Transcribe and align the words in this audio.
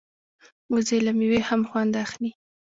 وزې 0.73 0.97
له 1.05 1.11
مېوې 1.17 1.41
هم 1.49 1.61
خوند 1.69 1.93
اخلي 2.05 2.31